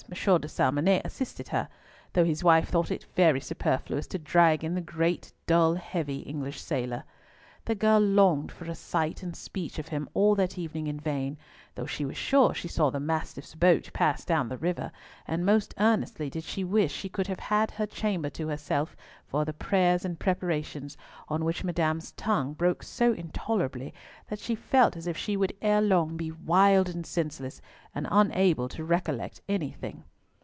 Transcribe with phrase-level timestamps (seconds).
[0.11, 1.69] de Salmonnet assisted her,
[2.11, 6.59] though his wife thought it very superfluous to drag in the great, dull, heavy, English
[6.59, 7.05] sailor.
[7.63, 11.37] The girl longed for a sight and speech of him all that evening in vain,
[11.75, 14.91] though she was sure she saw the Mastiff's boat pass down the river,
[15.27, 18.95] and most earnestly did she wish she could have had her chamber to herself
[19.27, 20.97] for the prayers and preparations,
[21.29, 23.93] on which Madame's tongue broke so intolerably
[24.27, 27.61] that she felt as if she should ere long be wild and senseless,
[27.93, 30.03] and unable to recollect anything.